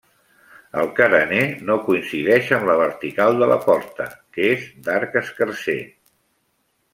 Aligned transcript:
El 0.83 0.87
carener 0.99 1.43
no 1.67 1.75
coincideix 1.89 2.49
amb 2.57 2.67
la 2.69 2.77
vertical 2.79 3.37
de 3.43 3.51
la 3.53 3.59
porta, 3.67 4.09
que 4.39 4.49
és 4.55 4.65
d'arc 4.89 5.21
escarser. 5.23 5.79